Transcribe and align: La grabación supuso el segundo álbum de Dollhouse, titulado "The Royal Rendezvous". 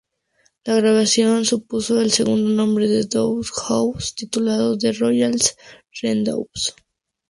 La 0.65 0.77
grabación 0.77 1.45
supuso 1.45 2.01
el 2.01 2.09
segundo 2.11 2.59
álbum 2.63 2.75
de 2.77 3.03
Dollhouse, 3.03 4.15
titulado 4.15 4.75
"The 4.75 4.93
Royal 4.93 5.37
Rendezvous". 6.01 6.73